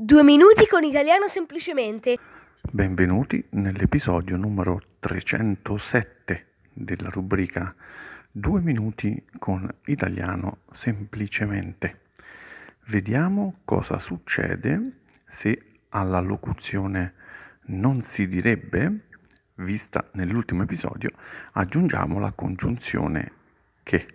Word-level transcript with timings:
Due 0.00 0.22
minuti 0.22 0.64
con 0.68 0.84
italiano 0.84 1.26
semplicemente. 1.26 2.16
Benvenuti 2.70 3.44
nell'episodio 3.50 4.36
numero 4.36 4.80
307 5.00 6.46
della 6.72 7.08
rubrica 7.08 7.74
Due 8.30 8.60
minuti 8.60 9.20
con 9.40 9.68
italiano 9.86 10.58
semplicemente. 10.70 12.02
Vediamo 12.86 13.58
cosa 13.64 13.98
succede 13.98 15.00
se 15.26 15.80
alla 15.88 16.20
locuzione 16.20 17.14
non 17.62 18.00
si 18.02 18.28
direbbe, 18.28 19.06
vista 19.54 20.08
nell'ultimo 20.12 20.62
episodio, 20.62 21.10
aggiungiamo 21.54 22.20
la 22.20 22.30
congiunzione 22.30 23.32
che. 23.82 24.06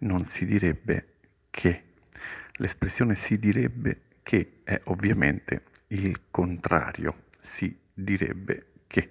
Non 0.00 0.26
si 0.26 0.44
direbbe 0.44 1.14
che. 1.48 1.82
L'espressione 2.56 3.14
si 3.14 3.38
direbbe 3.38 4.10
che 4.22 4.60
è 4.64 4.80
ovviamente 4.84 5.64
il 5.88 6.22
contrario, 6.30 7.24
si 7.40 7.76
direbbe 7.92 8.66
che. 8.86 9.10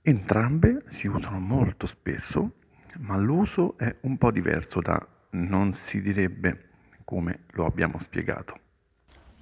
Entrambe 0.00 0.84
si 0.88 1.06
usano 1.06 1.38
molto 1.38 1.86
spesso, 1.86 2.52
ma 3.00 3.16
l'uso 3.16 3.76
è 3.76 3.94
un 4.02 4.16
po' 4.16 4.30
diverso 4.30 4.80
da 4.80 5.06
non 5.30 5.74
si 5.74 6.00
direbbe, 6.00 6.68
come 7.04 7.40
lo 7.50 7.66
abbiamo 7.66 7.98
spiegato. 7.98 8.58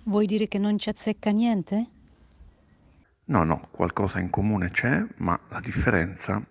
Vuoi 0.05 0.27
dire 0.27 0.49
che 0.49 0.59
non 0.59 0.79
ci 0.79 0.89
azzecca 0.89 1.31
niente? 1.31 1.87
No, 3.27 3.45
no, 3.45 3.69
qualcosa 3.71 4.19
in 4.19 4.31
comune 4.31 4.71
c'è, 4.71 5.05
ma 5.17 5.39
la 5.49 5.61
differenza, 5.61 6.45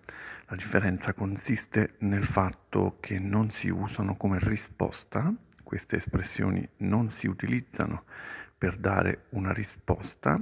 la 0.46 0.56
differenza 0.56 1.14
consiste 1.14 1.94
nel 2.00 2.24
fatto 2.24 2.98
che 3.00 3.18
non 3.18 3.50
si 3.50 3.68
usano 3.68 4.16
come 4.16 4.38
risposta 4.38 5.32
queste 5.66 5.96
espressioni 5.96 6.66
non 6.78 7.10
si 7.10 7.26
utilizzano 7.26 8.04
per 8.56 8.76
dare 8.76 9.24
una 9.30 9.52
risposta, 9.52 10.40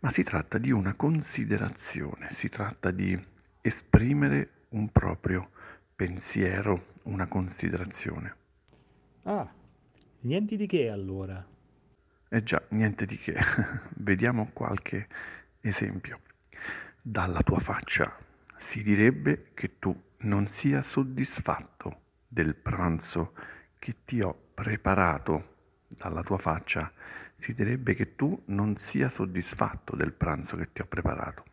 ma 0.00 0.10
si 0.10 0.22
tratta 0.22 0.58
di 0.58 0.70
una 0.70 0.92
considerazione, 0.92 2.28
si 2.32 2.50
tratta 2.50 2.90
di 2.90 3.18
esprimere 3.62 4.66
un 4.70 4.90
proprio 4.90 5.48
pensiero, 5.96 6.92
una 7.04 7.26
considerazione. 7.26 8.36
Ah, 9.22 9.50
niente 10.20 10.56
di 10.56 10.66
che 10.66 10.90
allora. 10.90 11.42
Eh 12.28 12.42
già, 12.42 12.62
niente 12.68 13.06
di 13.06 13.16
che. 13.16 13.38
Vediamo 13.96 14.50
qualche 14.52 15.08
esempio. 15.62 16.20
Dalla 17.00 17.40
tua 17.42 17.60
faccia 17.60 18.14
si 18.58 18.82
direbbe 18.82 19.52
che 19.54 19.78
tu 19.78 19.98
non 20.18 20.48
sia 20.48 20.82
soddisfatto 20.82 22.02
del 22.28 22.54
pranzo 22.54 23.32
che 23.84 23.96
ti 24.06 24.22
ho 24.22 24.34
preparato 24.54 25.56
dalla 25.88 26.22
tua 26.22 26.38
faccia, 26.38 26.90
si 27.36 27.52
direbbe 27.52 27.92
che 27.92 28.16
tu 28.16 28.40
non 28.46 28.78
sia 28.78 29.10
soddisfatto 29.10 29.94
del 29.94 30.14
pranzo 30.14 30.56
che 30.56 30.72
ti 30.72 30.80
ho 30.80 30.86
preparato. 30.86 31.44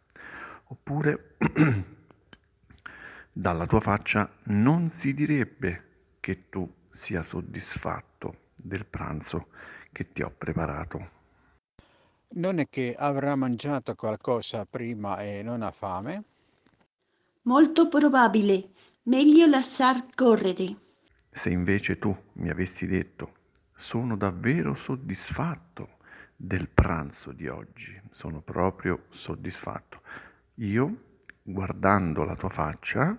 Oppure 0.68 1.36
dalla 3.34 3.66
tua 3.66 3.82
faccia 3.82 4.32
non 4.44 4.88
si 4.88 5.14
direbbe 5.14 6.16
che 6.22 6.48
tu 6.48 6.74
sia 6.90 7.22
soddisfatto 7.22 8.52
del 8.56 8.86
pranzo 8.86 9.48
che 9.92 10.14
ti 10.14 10.22
ho 10.22 10.32
preparato. 10.32 11.09
Non 12.36 12.59
è 12.59 12.70
che 12.70 12.96
avrà 12.98 13.36
mangiato 13.36 13.94
qualcosa 13.94 14.64
prima 14.64 15.20
e 15.22 15.44
non 15.44 15.64
ha 15.64 15.72
fame? 15.72 16.24
Molto 17.42 17.90
probabile. 17.90 18.70
Meglio 19.04 19.48
lasciar 19.48 20.06
correre. 20.16 20.91
Se 21.34 21.50
invece 21.50 21.98
tu 21.98 22.16
mi 22.34 22.50
avessi 22.50 22.86
detto 22.86 23.40
sono 23.74 24.16
davvero 24.16 24.76
soddisfatto 24.76 25.98
del 26.36 26.68
pranzo 26.68 27.32
di 27.32 27.48
oggi, 27.48 28.00
sono 28.10 28.42
proprio 28.42 29.06
soddisfatto, 29.10 30.02
io 30.56 31.12
guardando 31.42 32.24
la 32.24 32.36
tua 32.36 32.50
faccia, 32.50 33.18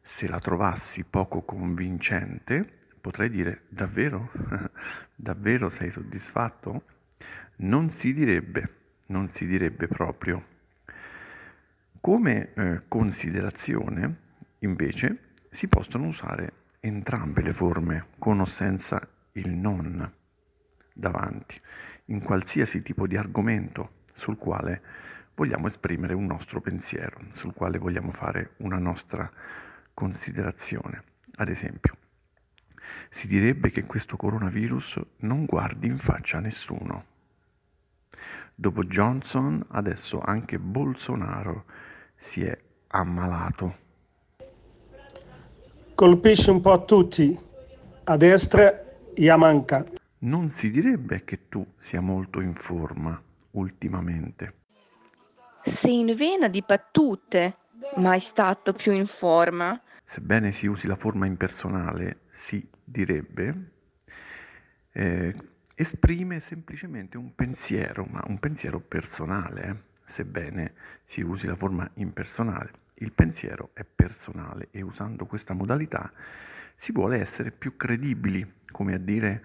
se 0.00 0.26
la 0.26 0.40
trovassi 0.40 1.04
poco 1.04 1.42
convincente, 1.42 2.78
potrei 3.00 3.30
dire 3.30 3.62
davvero, 3.68 4.30
davvero 5.14 5.68
sei 5.68 5.90
soddisfatto? 5.90 6.82
Non 7.56 7.90
si 7.90 8.12
direbbe, 8.12 8.74
non 9.06 9.30
si 9.30 9.46
direbbe 9.46 9.86
proprio. 9.86 10.44
Come 12.00 12.52
eh, 12.54 12.82
considerazione, 12.88 14.16
invece, 14.60 15.34
si 15.50 15.68
possono 15.68 16.06
usare 16.06 16.59
entrambe 16.80 17.42
le 17.42 17.52
forme, 17.52 18.06
con 18.18 18.40
o 18.40 18.46
senza 18.46 19.06
il 19.32 19.50
non 19.50 20.12
davanti, 20.92 21.60
in 22.06 22.20
qualsiasi 22.22 22.82
tipo 22.82 23.06
di 23.06 23.16
argomento 23.16 23.98
sul 24.14 24.36
quale 24.36 24.82
vogliamo 25.34 25.66
esprimere 25.66 26.14
un 26.14 26.26
nostro 26.26 26.60
pensiero, 26.60 27.20
sul 27.32 27.54
quale 27.54 27.78
vogliamo 27.78 28.12
fare 28.12 28.54
una 28.58 28.78
nostra 28.78 29.30
considerazione. 29.94 31.04
Ad 31.36 31.48
esempio, 31.48 31.96
si 33.10 33.26
direbbe 33.26 33.70
che 33.70 33.84
questo 33.84 34.16
coronavirus 34.16 35.00
non 35.18 35.44
guardi 35.44 35.86
in 35.86 35.98
faccia 35.98 36.38
a 36.38 36.40
nessuno. 36.40 37.04
Dopo 38.54 38.84
Johnson, 38.84 39.64
adesso 39.68 40.20
anche 40.20 40.58
Bolsonaro 40.58 41.64
si 42.16 42.44
è 42.44 42.58
ammalato 42.88 43.79
colpisce 46.00 46.50
un 46.50 46.62
po' 46.62 46.86
tutti, 46.86 47.38
a 48.04 48.16
destra 48.16 49.12
e 49.12 49.28
a 49.28 49.36
manca. 49.36 49.84
Non 50.20 50.48
si 50.48 50.70
direbbe 50.70 51.24
che 51.24 51.50
tu 51.50 51.74
sia 51.76 52.00
molto 52.00 52.40
in 52.40 52.54
forma 52.54 53.22
ultimamente. 53.50 54.54
Sei 55.62 55.98
in 55.98 56.14
vena 56.16 56.48
di 56.48 56.64
battute, 56.66 57.56
mai 57.96 58.18
stato 58.18 58.72
più 58.72 58.92
in 58.92 59.06
forma. 59.06 59.78
Sebbene 60.02 60.52
si 60.52 60.66
usi 60.66 60.86
la 60.86 60.96
forma 60.96 61.26
impersonale, 61.26 62.20
si 62.30 62.66
direbbe, 62.82 63.72
eh, 64.92 65.36
esprime 65.74 66.40
semplicemente 66.40 67.18
un 67.18 67.34
pensiero, 67.34 68.06
ma 68.08 68.24
un 68.26 68.38
pensiero 68.38 68.80
personale, 68.80 69.62
eh, 69.68 69.76
sebbene 70.06 70.72
si 71.04 71.20
usi 71.20 71.46
la 71.46 71.56
forma 71.56 71.90
impersonale. 71.96 72.88
Il 73.02 73.12
pensiero 73.12 73.70
è 73.72 73.82
personale 73.84 74.68
e 74.70 74.82
usando 74.82 75.24
questa 75.24 75.54
modalità 75.54 76.12
si 76.76 76.92
vuole 76.92 77.18
essere 77.18 77.50
più 77.50 77.74
credibili, 77.74 78.46
come 78.70 78.92
a 78.94 78.98
dire 78.98 79.42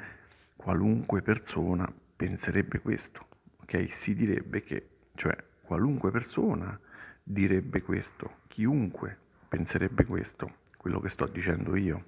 qualunque 0.57 1.21
persona 1.21 1.89
penserebbe 2.15 2.79
questo, 2.79 3.27
ok? 3.61 3.93
Si 3.93 4.13
direbbe 4.13 4.61
che, 4.61 4.89
cioè 5.15 5.35
qualunque 5.61 6.11
persona 6.11 6.77
direbbe 7.23 7.81
questo, 7.81 8.39
chiunque 8.47 9.17
penserebbe 9.47 10.03
questo, 10.03 10.57
quello 10.75 10.99
che 10.99 11.07
sto 11.07 11.25
dicendo 11.25 11.77
io. 11.77 12.05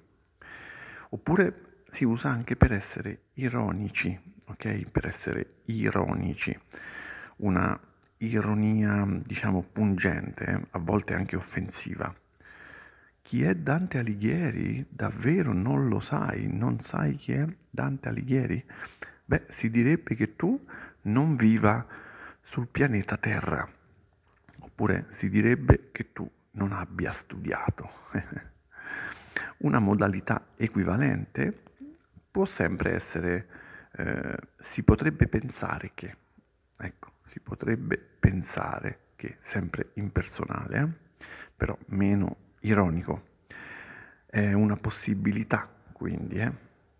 Oppure 1.10 1.82
si 1.88 2.04
usa 2.04 2.28
anche 2.28 2.56
per 2.56 2.72
essere 2.72 3.22
ironici, 3.34 4.18
ok? 4.48 4.90
Per 4.90 5.06
essere 5.06 5.54
ironici. 5.64 6.58
Una 7.36 7.87
ironia, 8.18 9.06
diciamo, 9.24 9.62
pungente, 9.62 10.66
a 10.70 10.78
volte 10.78 11.14
anche 11.14 11.36
offensiva. 11.36 12.14
Chi 13.22 13.42
è 13.42 13.54
Dante 13.54 13.98
Alighieri? 13.98 14.86
Davvero 14.88 15.52
non 15.52 15.88
lo 15.88 16.00
sai? 16.00 16.48
Non 16.50 16.80
sai 16.80 17.16
chi 17.16 17.32
è 17.32 17.46
Dante 17.68 18.08
Alighieri? 18.08 18.64
Beh, 19.24 19.44
si 19.48 19.70
direbbe 19.70 20.14
che 20.14 20.34
tu 20.34 20.64
non 21.02 21.36
viva 21.36 21.86
sul 22.42 22.66
pianeta 22.66 23.18
Terra, 23.18 23.68
oppure 24.60 25.06
si 25.10 25.28
direbbe 25.28 25.90
che 25.92 26.12
tu 26.12 26.28
non 26.52 26.72
abbia 26.72 27.12
studiato. 27.12 27.90
Una 29.58 29.78
modalità 29.78 30.46
equivalente 30.56 31.62
può 32.30 32.46
sempre 32.46 32.94
essere, 32.94 33.48
eh, 33.92 34.36
si 34.58 34.82
potrebbe 34.82 35.28
pensare 35.28 35.90
che, 35.92 36.16
ecco, 36.76 37.07
si 37.28 37.40
potrebbe 37.40 37.98
pensare 37.98 39.10
che 39.14 39.36
sempre 39.42 39.90
impersonale, 39.94 40.78
eh? 40.78 41.24
però 41.54 41.76
meno 41.88 42.54
ironico, 42.60 43.36
è 44.24 44.52
una 44.54 44.76
possibilità, 44.76 45.68
quindi 45.92 46.36
eh? 46.38 46.52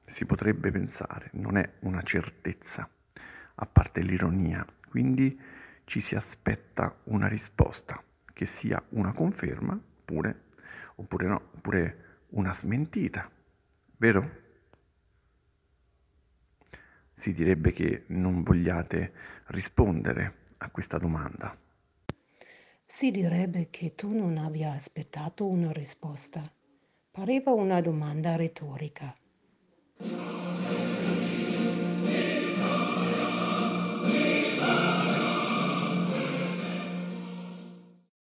si 0.04 0.26
potrebbe 0.26 0.70
pensare, 0.70 1.30
non 1.32 1.56
è 1.56 1.68
una 1.80 2.02
certezza, 2.02 2.88
a 3.60 3.66
parte 3.66 4.02
l'ironia, 4.02 4.64
quindi 4.88 5.40
ci 5.84 6.00
si 6.00 6.14
aspetta 6.14 6.94
una 7.04 7.26
risposta 7.26 8.02
che 8.34 8.44
sia 8.44 8.82
una 8.90 9.12
conferma 9.12 9.72
oppure, 9.72 10.44
oppure 10.96 11.26
no, 11.26 11.42
oppure 11.54 12.04
una 12.30 12.54
smentita, 12.54 13.30
vero? 13.96 14.46
Si 17.18 17.32
direbbe 17.32 17.72
che 17.72 18.04
non 18.08 18.44
vogliate 18.44 19.12
rispondere 19.46 20.44
a 20.58 20.70
questa 20.70 20.98
domanda. 20.98 21.58
Si 22.86 23.10
direbbe 23.10 23.68
che 23.70 23.96
tu 23.96 24.14
non 24.14 24.38
abbia 24.38 24.72
aspettato 24.72 25.46
una 25.46 25.72
risposta. 25.72 26.42
Pareva 27.10 27.50
una 27.50 27.80
domanda 27.80 28.36
retorica. 28.36 29.12